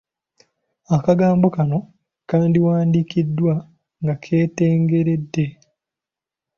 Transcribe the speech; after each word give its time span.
Akagambo 0.95 1.47
kano 1.55 1.77
kandiwandiikiddwa 2.29 3.53
nga 4.01 4.13
keetengeredde. 4.23 5.45